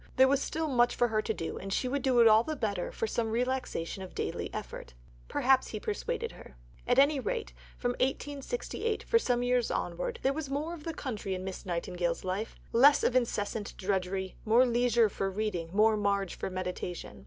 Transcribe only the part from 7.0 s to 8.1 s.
rate, from